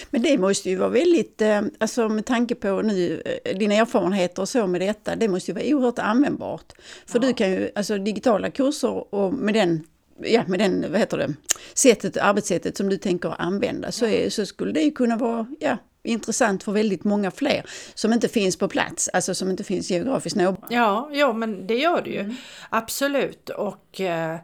Men 0.09 0.21
det 0.21 0.37
måste 0.37 0.69
ju 0.69 0.75
vara 0.75 0.89
väldigt, 0.89 1.41
eh, 1.41 1.61
alltså 1.79 2.09
med 2.09 2.25
tanke 2.25 2.55
på 2.55 2.81
nu 2.81 3.21
eh, 3.25 3.57
dina 3.57 3.73
erfarenheter 3.73 4.41
och 4.41 4.49
så 4.49 4.67
med 4.67 4.81
detta, 4.81 5.15
det 5.15 5.27
måste 5.27 5.51
ju 5.51 5.55
vara 5.55 5.65
oerhört 5.65 5.99
användbart. 5.99 6.73
För 7.05 7.19
du 7.19 7.33
kan 7.33 7.51
ju, 7.51 7.69
alltså 7.75 7.97
digitala 7.97 8.51
kurser 8.51 9.13
och 9.13 9.33
med 9.33 9.53
den, 9.53 9.83
ja 10.23 10.43
med 10.47 10.59
den, 10.59 10.85
vad 10.91 10.99
heter 10.99 11.17
det, 11.17 11.33
sättet, 11.73 12.17
arbetssättet 12.17 12.77
som 12.77 12.89
du 12.89 12.97
tänker 12.97 13.41
använda 13.41 13.91
så, 13.91 14.05
är, 14.05 14.29
så 14.29 14.45
skulle 14.45 14.71
det 14.71 14.81
ju 14.81 14.91
kunna 14.91 15.17
vara, 15.17 15.47
ja, 15.59 15.77
intressant 16.03 16.63
för 16.63 16.71
väldigt 16.71 17.03
många 17.03 17.31
fler 17.31 17.65
som 17.93 18.13
inte 18.13 18.27
finns 18.27 18.57
på 18.57 18.67
plats, 18.67 19.09
alltså 19.13 19.35
som 19.35 19.49
inte 19.49 19.63
finns 19.63 19.91
geografiskt 19.91 20.35
närvarande. 20.35 20.67
Ja, 20.69 21.09
ja, 21.13 21.33
men 21.33 21.67
det 21.67 21.75
gör 21.75 22.01
det 22.01 22.09
ju. 22.09 22.19
Mm. 22.19 22.35
Absolut. 22.69 23.49
Och 23.49 24.01
eh, 24.01 24.37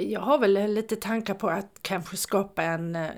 jag 0.00 0.20
har 0.20 0.38
väl 0.38 0.74
lite 0.74 0.96
tankar 0.96 1.34
på 1.34 1.48
att 1.48 1.78
kanske 1.82 2.16
skapa 2.16 2.62
en 2.62 2.96
eh, 2.96 3.10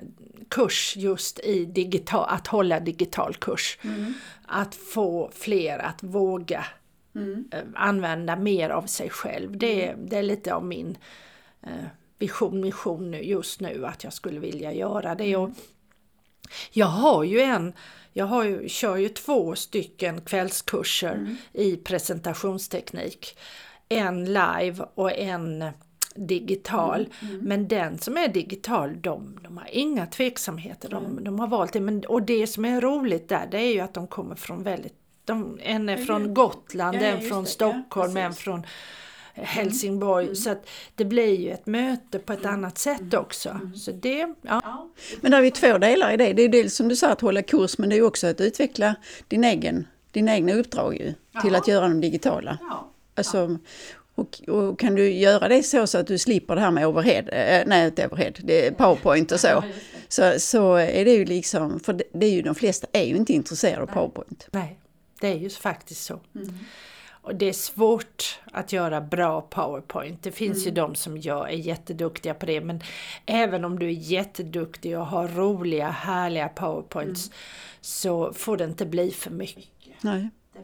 kurs 0.49 0.93
just 0.97 1.39
i 1.39 1.65
digital, 1.65 2.25
att 2.29 2.47
hålla 2.47 2.79
digital 2.79 3.35
kurs. 3.35 3.77
Mm. 3.81 4.13
Att 4.45 4.75
få 4.75 5.31
fler 5.33 5.79
att 5.79 6.03
våga 6.03 6.65
mm. 7.15 7.49
Eh, 7.51 7.63
använda 7.75 8.35
mer 8.35 8.69
av 8.69 8.85
sig 8.85 9.09
själv. 9.09 9.57
Det, 9.57 9.87
mm. 9.87 10.09
det 10.09 10.17
är 10.17 10.23
lite 10.23 10.53
av 10.53 10.65
min 10.65 10.97
eh, 11.63 11.85
vision, 12.17 12.61
mission 12.61 13.13
just 13.13 13.59
nu 13.59 13.85
att 13.85 14.03
jag 14.03 14.13
skulle 14.13 14.39
vilja 14.39 14.73
göra 14.73 15.15
det. 15.15 15.35
Och 15.35 15.49
jag 16.71 16.85
har 16.85 17.23
ju 17.23 17.41
en, 17.41 17.73
jag 18.13 18.25
har 18.25 18.43
ju, 18.43 18.69
kör 18.69 18.95
ju 18.95 19.09
två 19.09 19.55
stycken 19.55 20.21
kvällskurser 20.21 21.13
mm. 21.13 21.37
i 21.53 21.77
presentationsteknik. 21.77 23.37
En 23.89 24.25
live 24.25 24.85
och 24.95 25.11
en 25.11 25.71
digital. 26.15 27.09
Mm, 27.21 27.33
mm. 27.33 27.45
Men 27.45 27.67
den 27.67 27.97
som 27.97 28.17
är 28.17 28.27
digital, 28.27 29.01
de, 29.01 29.39
de 29.43 29.57
har 29.57 29.67
inga 29.71 30.05
tveksamheter. 30.05 30.89
De, 30.89 31.05
mm. 31.05 31.23
de 31.23 31.39
har 31.39 31.47
valt 31.47 31.73
det. 31.73 31.79
Men, 31.79 32.05
och 32.05 32.21
det 32.21 32.47
som 32.47 32.65
är 32.65 32.81
roligt 32.81 33.29
där, 33.29 33.47
det 33.51 33.57
är 33.57 33.73
ju 33.73 33.79
att 33.79 33.93
de 33.93 34.07
kommer 34.07 34.35
från 34.35 34.63
väldigt 34.63 34.93
de, 35.25 35.59
en 35.61 35.89
är 35.89 35.97
från 35.97 36.33
Gotland, 36.33 36.97
ja, 36.97 37.01
en 37.01 37.21
från 37.21 37.43
det, 37.43 37.49
Stockholm, 37.49 38.17
ja, 38.17 38.23
en 38.23 38.33
från 38.33 38.65
Helsingborg. 39.33 40.25
Mm. 40.25 40.35
Så 40.35 40.49
att 40.49 40.69
det 40.95 41.05
blir 41.05 41.39
ju 41.39 41.51
ett 41.51 41.65
möte 41.65 42.19
på 42.19 42.33
ett 42.33 42.39
mm. 42.39 42.53
annat 42.53 42.77
sätt 42.77 43.01
mm. 43.01 43.19
också. 43.19 43.49
Mm. 43.49 43.75
Så 43.75 43.91
det, 43.91 44.33
ja. 44.41 44.89
Men 45.21 45.31
det 45.31 45.37
är 45.37 45.41
ju 45.41 45.49
två 45.49 45.77
delar 45.77 46.13
i 46.13 46.17
det. 46.17 46.33
Det 46.33 46.41
är 46.41 46.49
dels 46.49 46.75
som 46.75 46.87
du 46.87 46.95
sa 46.95 47.09
att 47.09 47.21
hålla 47.21 47.41
kurs 47.41 47.77
men 47.77 47.89
det 47.89 47.97
är 47.97 48.01
också 48.01 48.27
att 48.27 48.41
utveckla 48.41 48.95
din 49.27 49.43
egen, 49.43 49.87
din 50.11 50.29
egna 50.29 50.53
uppdrag 50.53 50.95
ju, 50.95 51.13
till 51.41 51.55
att 51.55 51.67
göra 51.67 51.87
dem 51.87 52.01
digitala. 52.01 52.57
Ja. 52.61 52.91
Alltså, 53.15 53.57
och, 54.15 54.49
och, 54.49 54.79
kan 54.79 54.95
du 54.95 55.11
göra 55.11 55.47
det 55.47 55.63
så, 55.63 55.87
så 55.87 55.97
att 55.97 56.07
du 56.07 56.17
slipper 56.17 56.55
det 56.55 56.61
här 56.61 56.71
med 56.71 56.87
overhead, 56.87 57.23
äh, 57.29 57.63
nej 57.67 57.85
inte 57.85 58.07
overhead, 58.07 58.33
det 58.43 58.67
är 58.67 58.71
powerpoint 58.71 59.31
och 59.31 59.39
så. 59.39 59.63
Så, 60.07 60.39
så 60.39 60.75
är 60.75 61.05
det 61.05 61.13
ju 61.13 61.25
liksom, 61.25 61.79
för 61.79 61.93
det, 61.93 62.03
det 62.13 62.25
är 62.25 62.31
ju 62.31 62.41
de 62.41 62.55
flesta 62.55 62.87
är 62.91 63.03
ju 63.03 63.15
inte 63.15 63.33
intresserade 63.33 63.81
av 63.81 63.87
powerpoint. 63.87 64.47
Nej, 64.51 64.79
det 65.21 65.27
är 65.27 65.35
ju 65.35 65.49
faktiskt 65.49 66.03
så. 66.03 66.19
Mm. 66.35 66.53
Och 67.25 67.35
det 67.35 67.45
är 67.45 67.53
svårt 67.53 68.39
att 68.51 68.73
göra 68.73 69.01
bra 69.01 69.41
powerpoint. 69.41 70.23
Det 70.23 70.31
finns 70.31 70.57
mm. 70.57 70.65
ju 70.65 70.71
de 70.71 70.95
som 70.95 71.17
gör, 71.17 71.47
är 71.47 71.57
jätteduktiga 71.57 72.33
på 72.33 72.45
det 72.45 72.61
men 72.61 72.81
även 73.25 73.65
om 73.65 73.79
du 73.79 73.85
är 73.85 73.91
jätteduktig 73.91 74.97
och 74.97 75.05
har 75.05 75.27
roliga 75.27 75.89
härliga 75.89 76.49
powerpoints 76.49 77.27
mm. 77.27 77.37
så 77.81 78.33
får 78.33 78.57
det 78.57 78.63
inte 78.63 78.85
bli 78.85 79.11
för 79.11 79.31
mycket. 79.31 80.03
Nej. 80.03 80.29
Jag, 80.53 80.63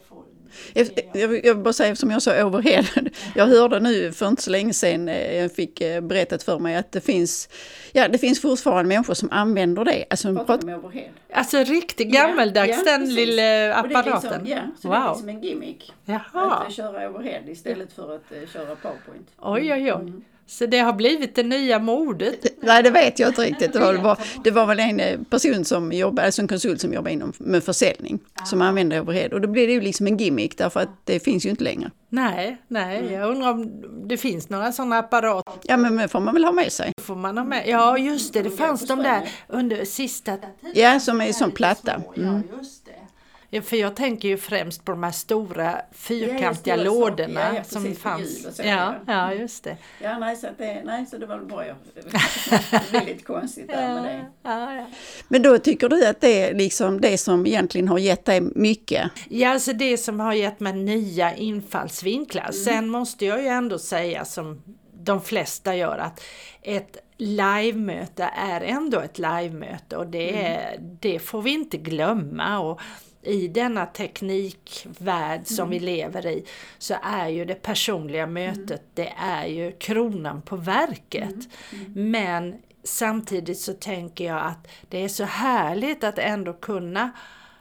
jag, 1.13 1.45
jag 1.45 1.59
bara 1.59 1.73
säga 1.73 1.95
som 1.95 2.11
jag 2.11 2.21
sa 2.21 2.45
overhead. 2.45 2.85
Jag 3.35 3.47
hörde 3.47 3.79
nu 3.79 4.11
för 4.11 4.27
inte 4.27 4.41
så 4.41 4.49
länge 4.49 4.73
sedan, 4.73 5.09
eh, 5.09 5.35
jag 5.35 5.51
fick 5.51 5.81
eh, 5.81 6.01
berättat 6.01 6.43
för 6.43 6.59
mig 6.59 6.75
att 6.75 6.91
det 6.91 7.01
finns, 7.01 7.49
ja 7.91 8.07
det 8.07 8.17
finns 8.17 8.41
fortfarande 8.41 8.87
människor 8.87 9.13
som 9.13 9.29
använder 9.31 9.85
det. 9.85 10.05
Alltså, 10.09 10.35
pratar 10.35 10.75
overhead. 10.77 11.09
alltså 11.33 11.57
riktigt 11.57 12.07
gammeldags 12.07 12.69
ja, 12.69 12.91
ja, 12.91 12.97
den 12.97 13.15
lilla 13.15 13.73
apparaten. 13.73 14.43
Liksom, 14.43 14.47
ja, 14.47 14.59
så 14.81 14.87
wow. 14.87 14.97
det 14.97 15.03
är 15.03 15.09
liksom 15.09 15.29
en 15.29 15.41
gimmick. 15.41 15.93
Jaha. 16.05 16.65
Att 16.67 16.73
köra 16.73 17.09
overhead 17.09 17.43
istället 17.47 17.93
för 17.93 18.15
att 18.15 18.31
uh, 18.31 18.47
köra 18.53 18.75
powerpoint. 18.75 19.29
Oj 19.37 19.73
oj 19.73 19.81
oj. 19.81 19.89
Mm. 19.89 20.23
Så 20.51 20.65
det 20.65 20.79
har 20.79 20.93
blivit 20.93 21.35
det 21.35 21.43
nya 21.43 21.79
modet? 21.79 22.45
Nej, 22.61 22.83
det 22.83 22.89
vet 22.89 23.19
jag 23.19 23.29
inte 23.29 23.41
riktigt. 23.41 23.73
Det 23.73 23.79
var, 23.79 23.93
det 23.93 23.99
var, 23.99 24.17
det 24.43 24.51
var 24.51 24.65
väl 24.65 24.79
en 24.79 24.99
eh, 24.99 25.19
person 25.29 25.65
som 25.65 25.91
jobbade, 25.91 26.25
alltså 26.25 26.41
en 26.41 26.47
konsult 26.47 26.81
som 26.81 26.93
jobbar 26.93 27.11
inom 27.11 27.33
med 27.37 27.63
försäljning 27.63 28.19
Aha. 28.39 28.45
som 28.45 28.61
använder 28.61 29.01
overhead. 29.01 29.29
Och 29.33 29.41
då 29.41 29.47
blir 29.47 29.67
det 29.67 29.73
ju 29.73 29.81
liksom 29.81 30.07
en 30.07 30.17
gimmick 30.17 30.57
därför 30.57 30.79
att 30.79 30.89
det 31.05 31.19
finns 31.19 31.45
ju 31.45 31.49
inte 31.49 31.63
längre. 31.63 31.91
Nej, 32.09 32.57
nej, 32.67 32.99
mm. 32.99 33.13
jag 33.13 33.29
undrar 33.29 33.51
om 33.51 33.83
det 34.07 34.17
finns 34.17 34.49
några 34.49 34.71
sådana 34.71 34.97
apparater? 34.97 35.53
Ja, 35.63 35.77
men 35.77 35.95
det 35.95 36.07
får 36.07 36.19
man 36.19 36.33
väl 36.33 36.45
ha 36.45 36.51
med 36.51 36.71
sig? 36.71 36.93
Får 37.01 37.15
man 37.15 37.37
ha 37.37 37.45
med? 37.45 37.63
Ja, 37.67 37.97
just 37.97 38.33
det, 38.33 38.41
det 38.41 38.49
fanns 38.49 38.87
de 38.87 38.99
där 38.99 39.29
under 39.47 39.85
sista 39.85 40.37
Ja, 40.73 40.99
som 40.99 41.21
är 41.21 41.33
som 41.33 41.51
platta. 41.51 41.93
Mm. 41.93 42.03
Ja, 42.15 42.57
just 42.57 42.85
det. 42.85 42.91
Ja, 42.91 43.39
för 43.59 43.75
jag 43.75 43.95
tänker 43.95 44.29
ju 44.29 44.37
främst 44.37 44.85
på 44.85 44.91
de 44.91 45.03
här 45.03 45.11
stora 45.11 45.81
fyrkantiga 45.91 46.77
ja, 46.77 46.83
lådorna 46.83 47.39
ja, 47.39 47.55
ja, 47.55 47.63
som 47.63 47.95
fanns. 47.95 48.59
Ja, 48.63 48.95
ja, 49.07 49.33
just 49.33 49.63
det. 49.63 49.77
Ja, 50.01 50.19
nej, 50.19 50.35
så, 50.35 50.47
det, 50.57 50.81
nej, 50.85 51.05
så 51.05 51.17
det 51.17 51.25
var 51.25 51.37
väl 51.37 51.45
bra. 51.45 51.63
Blir 52.89 53.05
lite 53.05 53.23
konstigt 53.25 53.67
där 53.67 53.93
med 53.93 54.03
det. 54.03 54.25
Ja, 54.43 54.75
ja. 54.75 54.85
Men 55.27 55.41
då 55.41 55.57
tycker 55.57 55.89
du 55.89 56.05
att 56.05 56.21
det 56.21 56.49
är 56.49 56.53
liksom 56.53 57.01
det 57.01 57.17
som 57.17 57.45
egentligen 57.45 57.87
har 57.87 57.97
gett 57.97 58.25
dig 58.25 58.41
mycket? 58.41 59.11
Ja, 59.29 59.49
alltså 59.49 59.73
det 59.73 59.97
som 59.97 60.19
har 60.19 60.33
gett 60.33 60.59
mig 60.59 60.73
nya 60.73 61.35
infallsvinklar. 61.35 62.43
Mm. 62.43 62.53
Sen 62.53 62.89
måste 62.89 63.25
jag 63.25 63.41
ju 63.41 63.47
ändå 63.47 63.79
säga 63.79 64.25
som 64.25 64.61
de 65.03 65.21
flesta 65.21 65.75
gör 65.75 65.97
att 65.97 66.23
ett 66.61 66.97
livemöte 67.21 68.29
är 68.35 68.61
ändå 68.61 68.99
ett 68.99 69.19
livemöte 69.19 69.97
och 69.97 70.07
det, 70.07 70.45
mm. 70.45 70.97
det 70.99 71.19
får 71.19 71.41
vi 71.41 71.51
inte 71.51 71.77
glömma. 71.77 72.59
Och 72.59 72.81
i 73.21 73.47
denna 73.47 73.85
teknikvärld 73.85 75.47
som 75.47 75.67
mm. 75.67 75.69
vi 75.69 75.79
lever 75.79 76.27
i 76.27 76.45
så 76.77 76.95
är 77.03 77.27
ju 77.27 77.45
det 77.45 77.55
personliga 77.55 78.23
mm. 78.23 78.33
mötet, 78.33 78.69
mm. 78.69 78.89
det 78.93 79.13
är 79.17 79.45
ju 79.45 79.71
kronan 79.71 80.41
på 80.41 80.55
verket. 80.55 81.23
Mm. 81.71 81.85
mm. 81.85 82.11
Men 82.11 82.55
samtidigt 82.83 83.59
så 83.59 83.73
tänker 83.73 84.25
jag 84.25 84.45
att 84.45 84.67
det 84.89 85.03
är 85.03 85.07
så 85.07 85.23
härligt 85.23 86.03
att 86.03 86.19
ändå 86.19 86.53
kunna 86.53 87.11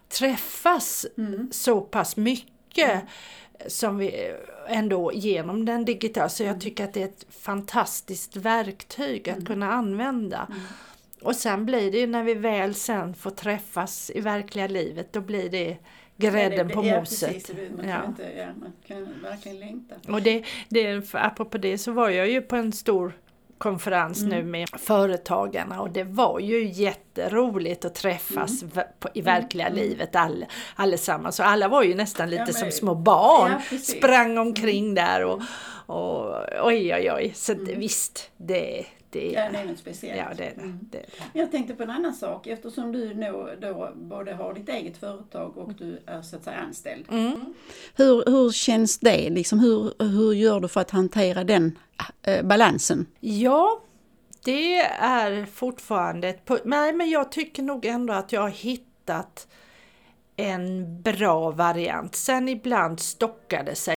träffas 0.09 1.07
så 1.51 1.81
pass 1.81 2.17
mycket 2.17 3.03
som 3.67 3.99
vi 3.99 4.35
ändå 4.69 5.13
genom 5.13 5.65
den 5.65 5.85
digitala, 5.85 6.29
så 6.29 6.43
jag 6.43 6.61
tycker 6.61 6.85
att 6.85 6.95
det 6.95 7.03
är 7.03 7.07
ett 7.07 7.27
fantastiskt 7.31 8.37
verktyg 8.37 9.31
att 9.31 9.47
kunna 9.47 9.73
använda. 9.73 10.49
Och 11.23 11.37
sen 11.37 11.67
blir 11.67 11.93
det 11.93 11.99
ju 11.99 12.07
när 12.07 12.25
vi 12.25 12.35
väl 12.35 12.75
sen 12.75 13.15
får 13.15 13.31
träffas 13.31 14.11
i 14.15 14.21
verkliga 14.21 14.67
livet, 14.67 15.13
då 15.13 15.21
blir 15.21 15.51
det 15.51 15.77
grädden 16.17 16.69
på 16.69 16.83
moset. 16.83 17.51
Ja, 17.87 18.03
man, 18.61 18.73
kan 18.87 19.09
verkligen 19.23 19.59
längta. 19.59 19.95
Och 20.13 20.23
det, 20.23 20.45
det, 20.69 21.15
apropå 21.15 21.59
det 21.59 21.79
så 21.79 21.93
var 21.93 22.09
jag 22.09 22.29
ju 22.29 22.43
på 22.43 22.57
en 22.57 22.73
stor 22.73 23.13
konferens 23.61 24.23
mm. 24.23 24.39
nu 24.39 24.45
med 24.45 24.69
företagarna 24.79 25.81
och 25.81 25.91
det 25.91 26.05
var 26.05 26.41
ju 26.41 26.69
jätteroligt 26.69 27.85
att 27.85 27.95
träffas 27.95 28.63
mm. 28.63 28.87
i 29.15 29.21
verkliga 29.21 29.67
mm. 29.67 29.79
livet 29.79 30.17
all, 30.17 30.47
allesammans. 30.77 31.37
Så 31.37 31.43
alla 31.43 31.69
var 31.69 31.83
ju 31.83 31.95
nästan 31.95 32.31
lite 32.31 32.45
ja, 32.47 32.53
som 32.53 32.71
små 32.71 32.95
barn, 32.95 33.53
ja, 33.71 33.79
sprang 33.79 34.39
omkring 34.39 34.85
mm. 34.85 34.95
där 34.95 35.25
och, 35.25 35.43
och 35.87 36.35
oj 36.63 36.95
oj 36.95 37.13
oj. 37.13 37.33
Så 37.35 37.55
det, 37.55 37.61
mm. 37.61 37.81
visst, 37.81 38.31
det, 38.37 38.87
det, 39.11 39.31
ja, 39.31 39.51
det 39.53 39.59
är 39.59 39.65
något 39.65 39.79
speciellt. 39.79 40.19
Ja, 40.19 40.35
det 40.37 40.45
är 40.45 40.55
det. 40.55 40.61
Mm. 40.61 40.79
det, 40.83 40.99
är 40.99 41.03
det. 41.03 41.39
Jag 41.39 41.51
tänkte 41.51 41.75
på 41.75 41.83
en 41.83 41.91
annan 41.91 42.15
sak 42.15 42.47
eftersom 42.47 42.93
du 42.93 43.15
nu 43.15 43.59
då 43.61 43.93
både 43.97 44.33
har 44.33 44.55
ditt 44.55 44.69
eget 44.69 44.97
företag 44.97 45.59
och 45.59 45.75
du 45.75 45.99
är 46.07 46.23
så 46.23 46.37
att 46.37 46.45
säga 46.45 46.57
anställd. 46.57 47.05
Mm. 47.11 47.55
Hur, 47.97 48.25
hur 48.27 48.51
känns 48.51 48.99
det? 48.99 49.31
Liksom, 49.31 49.59
hur, 49.59 50.05
hur 50.05 50.33
gör 50.33 50.61
du 50.61 50.69
för 50.69 50.81
att 50.81 50.91
hantera 50.91 51.45
den 51.45 51.79
äh, 52.23 52.43
balansen? 52.43 53.07
Ja, 53.21 53.83
det 54.45 54.77
är 55.01 55.47
fortfarande 55.47 56.29
ett... 56.29 56.51
Nej, 56.65 56.93
men 56.93 57.11
jag 57.11 57.33
tycker 57.33 57.63
nog 57.63 57.85
ändå 57.85 58.13
att 58.13 58.33
jag 58.33 58.41
har 58.41 58.49
hittat 58.49 59.49
en 60.37 61.03
bra 61.03 61.51
variant. 61.51 62.15
Sen 62.15 62.49
ibland 62.49 63.01
stockar 63.01 63.65
det 63.65 63.75
sig 63.75 63.95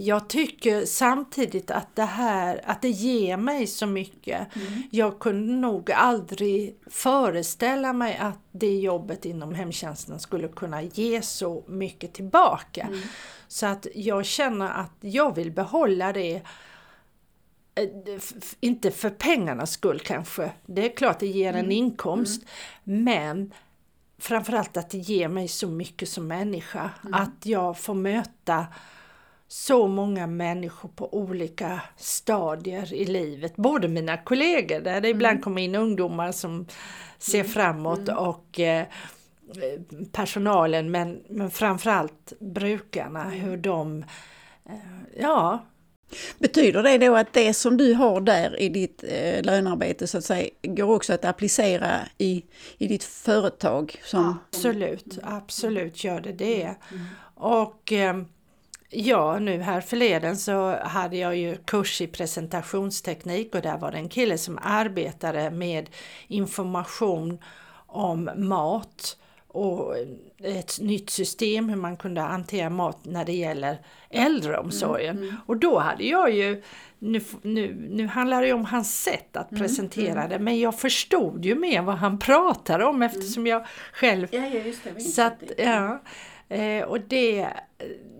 jag 0.00 0.28
tycker 0.28 0.84
samtidigt 0.86 1.70
att 1.70 1.96
det 1.96 2.04
här, 2.04 2.60
att 2.64 2.82
det 2.82 2.90
ger 2.90 3.36
mig 3.36 3.66
så 3.66 3.86
mycket. 3.86 4.56
Mm. 4.56 4.82
Jag 4.90 5.18
kunde 5.18 5.52
nog 5.52 5.92
aldrig 5.92 6.76
föreställa 6.86 7.92
mig 7.92 8.16
att 8.16 8.38
det 8.52 8.78
jobbet 8.78 9.24
inom 9.24 9.54
hemtjänsten 9.54 10.20
skulle 10.20 10.48
kunna 10.48 10.82
ge 10.82 11.22
så 11.22 11.64
mycket 11.66 12.12
tillbaka. 12.12 12.82
Mm. 12.82 13.00
Så 13.48 13.66
att 13.66 13.86
jag 13.94 14.26
känner 14.26 14.70
att 14.70 14.96
jag 15.00 15.34
vill 15.34 15.50
behålla 15.50 16.12
det 16.12 16.42
eh, 17.74 17.88
inte 18.60 18.90
för 18.90 19.10
pengarnas 19.10 19.70
skull 19.70 20.00
kanske, 20.00 20.52
det 20.66 20.92
är 20.92 20.96
klart 20.96 21.18
det 21.18 21.26
ger 21.26 21.52
en 21.52 21.58
mm. 21.58 21.70
inkomst, 21.70 22.42
mm. 22.84 23.04
men 23.04 23.52
framförallt 24.18 24.76
att 24.76 24.90
det 24.90 24.98
ger 24.98 25.28
mig 25.28 25.48
så 25.48 25.68
mycket 25.68 26.08
som 26.08 26.26
människa, 26.26 26.90
mm. 27.02 27.14
att 27.14 27.46
jag 27.46 27.78
får 27.78 27.94
möta 27.94 28.66
så 29.52 29.86
många 29.86 30.26
människor 30.26 30.88
på 30.88 31.14
olika 31.14 31.80
stadier 31.96 32.94
i 32.94 33.04
livet. 33.04 33.56
Både 33.56 33.88
mina 33.88 34.16
kollegor, 34.16 34.80
där 34.80 35.00
det 35.00 35.08
ibland 35.08 35.32
mm. 35.32 35.42
kommer 35.42 35.62
in 35.62 35.74
ungdomar 35.74 36.32
som 36.32 36.66
ser 37.18 37.40
mm. 37.40 37.50
framåt 37.50 38.08
mm. 38.08 38.16
och 38.16 38.60
eh, 38.60 38.86
personalen 40.12 40.90
men, 40.90 41.22
men 41.28 41.50
framförallt 41.50 42.32
brukarna, 42.40 43.24
hur 43.24 43.56
de, 43.56 44.04
eh, 44.66 44.74
ja, 45.20 45.66
Betyder 46.38 46.82
det 46.82 46.98
då 46.98 47.16
att 47.16 47.32
det 47.32 47.54
som 47.54 47.76
du 47.76 47.94
har 47.94 48.20
där 48.20 48.60
i 48.60 48.68
ditt 48.68 49.04
eh, 49.08 49.42
lönearbete 49.42 50.06
så 50.06 50.18
att 50.18 50.24
säga 50.24 50.48
går 50.62 50.94
också 50.94 51.12
att 51.12 51.24
applicera 51.24 52.00
i, 52.18 52.44
i 52.78 52.88
ditt 52.88 53.04
företag? 53.04 54.00
Som... 54.04 54.38
Absolut, 54.48 55.18
absolut 55.22 56.04
gör 56.04 56.20
det 56.20 56.32
det. 56.32 56.62
Mm. 56.62 57.04
Och 57.34 57.92
eh, 57.92 58.14
ja, 58.92 59.38
nu 59.38 59.60
här 59.60 59.80
förleden 59.80 60.36
så 60.36 60.76
hade 60.76 61.16
jag 61.16 61.36
ju 61.36 61.56
kurs 61.56 62.00
i 62.00 62.06
presentationsteknik 62.06 63.54
och 63.54 63.62
där 63.62 63.78
var 63.78 63.90
det 63.92 63.98
en 63.98 64.08
kille 64.08 64.38
som 64.38 64.58
arbetade 64.62 65.50
med 65.50 65.90
information 66.28 67.38
om 67.86 68.30
mat 68.36 69.16
och 69.48 69.96
ett 70.42 70.80
nytt 70.80 71.10
system 71.10 71.68
hur 71.68 71.76
man 71.76 71.96
kunde 71.96 72.20
hantera 72.20 72.70
mat 72.70 72.98
när 73.02 73.24
det 73.24 73.32
gäller 73.32 73.78
äldreomsorgen. 74.10 75.16
Mm, 75.16 75.28
mm. 75.28 75.40
Och 75.46 75.56
då 75.56 75.78
hade 75.78 76.04
jag 76.04 76.30
ju, 76.30 76.62
nu, 76.98 77.20
nu, 77.42 77.88
nu 77.90 78.06
handlar 78.06 78.40
det 78.40 78.46
ju 78.46 78.52
om 78.52 78.64
hans 78.64 79.02
sätt 79.02 79.36
att 79.36 79.50
mm, 79.50 79.62
presentera 79.62 80.20
mm, 80.20 80.28
det, 80.28 80.38
men 80.38 80.60
jag 80.60 80.78
förstod 80.78 81.44
ju 81.44 81.54
mer 81.54 81.82
vad 81.82 81.94
han 81.94 82.18
pratade 82.18 82.84
om 82.84 83.02
eftersom 83.02 83.46
jag 83.46 83.66
själv... 83.92 84.28
Ja, 84.30 84.46
ja, 84.46 84.60
just 84.60 84.84
det, 84.84 85.62
ja, 85.62 86.02
eh, 86.52 86.84
och 86.84 87.00
det, 87.00 87.48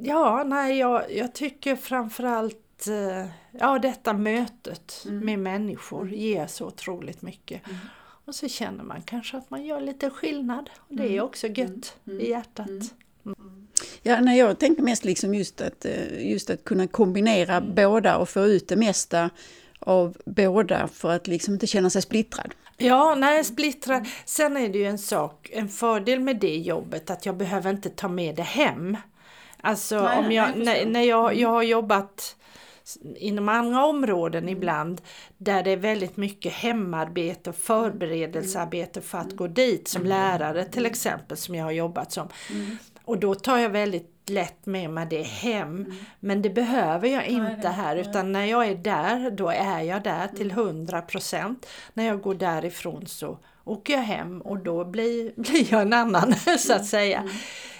ja, 0.03 0.45
nej, 0.45 0.79
jag, 0.79 1.12
jag 1.12 1.33
tycker 1.35 1.77
framförallt 1.77 2.87
eh, 2.87 3.27
ja, 3.61 3.79
detta 3.79 4.12
mötet 4.12 5.05
mm. 5.07 5.25
med 5.25 5.39
människor 5.39 6.11
ger 6.11 6.47
så 6.47 6.67
otroligt 6.67 7.23
mycket. 7.23 7.67
Mm. 7.67 7.79
Och 8.25 8.35
så 8.35 8.49
känner 8.49 8.85
man 8.85 9.03
kanske 9.03 9.37
att 9.37 9.51
man 9.51 9.65
gör 9.65 9.81
lite 9.81 10.11
skillnad. 10.11 10.71
Och 10.77 10.95
det 10.95 11.03
är 11.03 11.11
mm. 11.11 11.25
också 11.25 11.47
gött 11.47 11.97
mm. 12.07 12.21
i 12.21 12.29
hjärtat. 12.29 12.69
Mm. 13.27 13.69
Ja, 14.03 14.21
nej, 14.21 14.39
jag 14.39 14.59
tänker 14.59 14.83
mest 14.83 15.05
liksom 15.05 15.35
just 15.35 15.61
att, 15.61 15.85
eh, 15.85 16.31
just 16.31 16.51
att 16.51 16.65
kunna 16.65 16.87
kombinera 16.87 17.57
mm. 17.57 17.75
båda 17.75 18.17
och 18.17 18.29
få 18.29 18.47
ut 18.47 18.69
det 18.69 18.77
mesta 18.77 19.31
av 19.79 20.17
båda 20.25 20.89
för 20.89 21.11
att 21.11 21.27
liksom 21.27 21.55
inte 21.55 21.67
känna 21.67 21.91
sig 21.91 22.03
splittrad. 22.03 22.55
Ja, 22.83 23.15
nej, 23.15 23.45
splittrad. 23.45 24.09
Sen 24.25 24.57
är 24.57 24.69
det 24.69 24.79
ju 24.79 24.85
en 24.85 24.99
sak, 24.99 25.51
en 25.53 25.69
fördel 25.69 26.21
med 26.21 26.37
det 26.37 26.57
jobbet 26.57 27.11
att 27.11 27.27
jag 27.27 27.37
behöver 27.37 27.71
inte 27.71 27.91
ta 27.91 28.09
med 28.09 28.35
det 28.37 28.43
hem. 28.43 28.97
Alltså 29.61 30.03
nej, 30.03 30.19
om 30.19 30.33
jag, 30.33 30.49
nej, 30.57 30.85
när, 30.85 30.93
när 30.93 31.03
jag, 31.03 31.37
jag 31.37 31.49
har 31.49 31.62
jobbat 31.62 32.37
inom 33.17 33.49
andra 33.49 33.85
områden 33.85 34.43
mm. 34.43 34.57
ibland 34.57 35.01
där 35.39 35.62
det 35.62 35.71
är 35.71 35.77
väldigt 35.77 36.17
mycket 36.17 36.53
hemarbete 36.53 37.51
och 37.51 37.57
förberedelsearbete 37.57 39.01
för 39.01 39.19
att 39.19 39.37
gå 39.37 39.47
dit 39.47 39.89
som 39.89 40.03
mm. 40.03 40.09
lärare 40.09 40.65
till 40.65 40.87
exempel 40.87 41.37
som 41.37 41.55
jag 41.55 41.65
har 41.65 41.71
jobbat 41.71 42.12
som. 42.12 42.29
Mm. 42.51 42.79
Och 43.04 43.18
då 43.18 43.35
tar 43.35 43.59
jag 43.59 43.71
väldigt 43.71 44.12
lätt 44.26 44.66
med 44.66 44.90
mig 44.90 45.06
det 45.11 45.23
hem. 45.23 45.76
Mm. 45.76 45.94
Men 46.21 46.42
det 46.42 46.50
behöver 46.50 47.09
jag 47.09 47.26
inte 47.26 47.68
här 47.68 47.97
utan 47.97 48.32
när 48.32 48.44
jag 48.44 48.66
är 48.66 48.75
där 48.75 49.30
då 49.30 49.49
är 49.49 49.80
jag 49.80 50.02
där 50.02 50.28
till 50.28 50.52
100%. 50.52 51.38
Mm. 51.38 51.56
När 51.94 52.04
jag 52.04 52.21
går 52.21 52.35
därifrån 52.35 53.06
så 53.06 53.38
åker 53.64 53.92
jag 53.92 54.02
hem 54.02 54.40
och 54.40 54.59
då 54.59 54.85
blir, 54.85 55.32
blir 55.40 55.73
jag 55.73 55.82
en 55.82 55.92
annan 55.92 56.35
så 56.59 56.73
att 56.73 56.87
säga. 56.87 57.28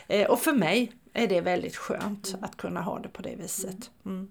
Eh, 0.09 0.31
och 0.31 0.41
för 0.41 0.53
mig 0.53 0.93
är 1.13 1.27
det 1.27 1.41
väldigt 1.41 1.77
skönt 1.77 2.35
att 2.41 2.57
kunna 2.57 2.81
ha 2.81 2.99
det 2.99 3.09
på 3.09 3.23
det 3.23 3.35
viset. 3.35 3.91
Mm. 4.07 4.29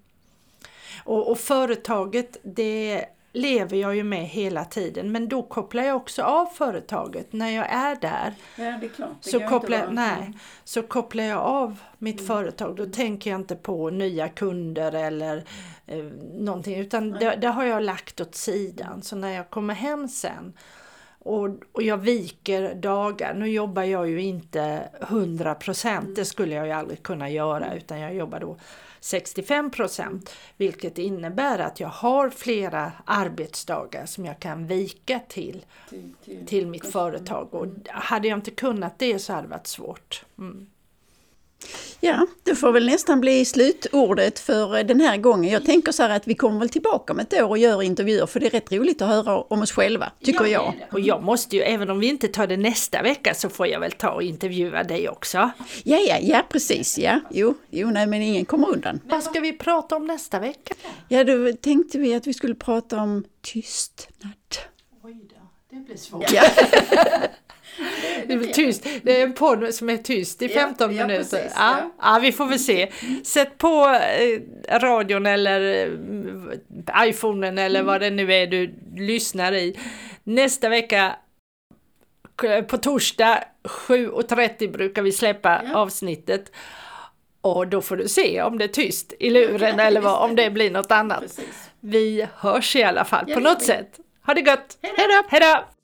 Och, 1.03 1.31
och 1.31 1.39
företaget 1.39 2.38
det 2.43 3.05
lever 3.33 3.77
jag 3.77 3.95
ju 3.95 4.03
med 4.03 4.25
hela 4.25 4.65
tiden 4.65 5.11
men 5.11 5.29
då 5.29 5.43
kopplar 5.43 5.83
jag 5.83 5.95
också 5.95 6.23
av 6.23 6.45
företaget 6.45 7.33
när 7.33 7.50
jag 7.50 7.71
är 7.71 7.95
där. 7.95 8.33
Ja, 8.55 8.63
det 8.63 8.85
är 8.85 8.89
klart. 8.89 9.23
Det 9.23 9.29
så, 9.29 9.39
kopplar, 9.39 9.88
nej, 9.91 10.33
så 10.63 10.83
kopplar 10.83 11.23
jag 11.23 11.39
av 11.39 11.79
mitt 11.97 12.19
mm. 12.19 12.27
företag. 12.27 12.75
Då 12.75 12.85
tänker 12.85 13.29
jag 13.29 13.39
inte 13.39 13.55
på 13.55 13.89
nya 13.89 14.29
kunder 14.29 14.91
eller 14.91 15.43
eh, 15.88 16.03
någonting 16.33 16.79
utan 16.79 17.11
det, 17.11 17.35
det, 17.35 17.47
har 17.47 17.63
jag 17.63 17.83
lagt 17.83 18.21
åt 18.21 18.35
sidan. 18.35 19.01
Så 19.01 19.15
när 19.15 19.31
jag 19.31 19.50
kommer 19.50 19.73
hem 19.73 20.07
sen 20.07 20.53
och, 21.24 21.50
och 21.72 21.84
jag 21.84 21.98
viker 21.98 22.75
dagar. 22.75 23.34
Nu 23.34 23.50
jobbar 23.50 23.84
jag 23.84 24.10
ju 24.10 24.22
inte 24.22 24.90
100 25.01 25.56
procent, 25.56 26.16
det 26.16 26.25
skulle 26.25 26.56
jag 26.56 26.66
ju 26.66 26.72
aldrig 26.72 27.04
kunna 27.04 27.30
göra 27.30 27.75
utan 27.75 28.00
jag 28.00 28.16
jobbar 28.16 28.40
då 28.40 28.57
65 29.00 29.72
procent, 29.72 30.36
vilket 30.57 30.98
innebär 30.98 31.60
att 31.60 31.79
jag 31.79 31.88
har 31.88 32.29
flera 32.29 32.92
arbetsdagar 33.05 34.05
som 34.05 34.25
jag 34.25 34.40
kan 34.40 34.68
vika 34.68 35.20
till, 35.20 35.66
till, 35.90 36.46
till, 36.48 36.68
mitt 36.68 36.92
företag. 36.92 37.53
Och 37.53 37.68
hade 37.88 38.27
jag 38.27 38.38
inte 38.38 38.51
kunnat 38.51 39.00
det 39.00 39.20
så 39.20 39.34
hade 39.34 39.48
det 39.48 39.51
varit 39.51 39.68
svårt. 39.68 40.25
Mm. 40.38 40.68
Ja, 42.03 42.27
det 42.43 42.55
får 42.55 42.71
väl 42.71 42.85
nästan 42.85 43.21
bli 43.21 43.45
slutordet 43.45 44.39
för 44.39 44.83
den 44.83 45.01
här 45.01 45.17
gången. 45.17 45.51
Jag 45.51 45.65
tänker 45.65 45.91
så 45.91 46.03
här 46.03 46.09
att 46.09 46.27
vi 46.27 46.35
kommer 46.35 46.59
väl 46.59 46.69
tillbaka 46.69 47.13
om 47.13 47.19
ett 47.19 47.33
år 47.33 47.50
och 47.50 47.57
gör 47.57 47.81
intervjuer 47.81 48.25
för 48.25 48.39
det 48.39 48.45
är 48.45 48.50
rätt 48.50 48.71
roligt 48.71 49.01
att 49.01 49.07
höra 49.07 49.37
om 49.37 49.61
oss 49.61 49.71
själva, 49.71 50.11
tycker 50.24 50.45
ja, 50.45 50.50
jag. 50.50 50.74
Och 50.91 51.00
jag 51.00 51.24
måste 51.24 51.55
ju, 51.55 51.61
även 51.61 51.89
om 51.89 52.00
vi 52.00 52.07
inte 52.07 52.27
tar 52.27 52.47
det 52.47 52.57
nästa 52.57 53.01
vecka 53.01 53.33
så 53.33 53.50
får 53.50 53.67
jag 53.67 53.79
väl 53.79 53.91
ta 53.91 54.09
och 54.09 54.24
intervjua 54.24 54.83
dig 54.83 55.09
också. 55.09 55.37
Ja, 55.83 55.97
ja, 55.97 56.17
ja 56.21 56.45
precis, 56.50 56.97
ja. 56.97 57.19
Jo, 57.31 57.55
jo 57.69 57.89
nej 57.89 58.07
men 58.07 58.21
ingen 58.21 58.45
kommer 58.45 58.69
undan. 58.69 59.00
Vad 59.05 59.24
ska 59.24 59.39
vi 59.39 59.53
prata 59.53 59.95
om 59.95 60.05
nästa 60.05 60.39
vecka? 60.39 60.74
Ja, 61.09 61.24
då 61.24 61.53
tänkte 61.53 61.97
vi 61.97 62.15
att 62.15 62.27
vi 62.27 62.33
skulle 62.33 62.55
prata 62.55 63.01
om 63.01 63.24
tystnad. 63.41 64.31
Oj 65.03 65.17
då, 65.29 65.35
det 65.69 65.75
blir 65.75 65.97
svårt. 65.97 66.31
Ja. 66.33 66.43
Det 68.27 68.34
är 68.34 68.53
tyst. 68.53 68.88
Det 69.03 69.20
är 69.20 69.24
en 69.24 69.34
podd 69.34 69.74
som 69.74 69.90
är 69.90 69.98
tyst 69.98 70.42
i 70.42 70.50
15 70.50 70.96
ja, 70.96 71.07
minuter. 71.07 71.38
Precis, 71.38 71.53
ja, 71.57 71.77
ja. 71.79 71.92
ja, 72.01 72.20
vi 72.22 72.31
får 72.31 72.46
väl 72.46 72.60
se. 72.60 72.92
Sätt 73.24 73.57
på 73.57 74.00
eh, 74.20 74.79
radion 74.79 75.25
eller 75.25 75.88
eh, 75.88 77.07
iPhonen 77.07 77.57
eller 77.57 77.79
mm. 77.79 77.88
vad 77.88 78.01
det 78.01 78.10
nu 78.10 78.34
är 78.34 78.48
du 78.48 78.75
lyssnar 78.96 79.51
i. 79.53 79.79
Nästa 80.24 80.70
vecka 80.70 81.16
på 82.68 82.77
torsdag 82.77 83.44
7.30 83.64 84.72
brukar 84.72 85.01
vi 85.01 85.12
släppa 85.12 85.62
ja. 85.66 85.75
avsnittet. 85.77 86.51
Och 87.42 87.68
då 87.68 87.81
får 87.81 87.98
du 87.98 88.07
se 88.07 88.42
om 88.42 88.57
det 88.57 88.64
är 88.64 88.68
tyst 88.68 89.14
i 89.20 89.29
luren 89.29 89.79
eller 89.79 90.01
vad, 90.01 90.29
om 90.29 90.36
det 90.36 90.50
blir 90.50 90.72
något 90.72 90.92
annat. 90.92 91.20
Precis. 91.20 91.70
Vi 91.79 92.27
hörs 92.36 92.75
i 92.75 92.84
alla 92.84 93.05
fall 93.05 93.34
på 93.34 93.40
något 93.40 93.62
sätt. 93.62 94.00
Ha 94.25 94.34
det 94.34 94.42
gott! 94.42 94.77
Hej 95.29 95.40
då! 95.40 95.80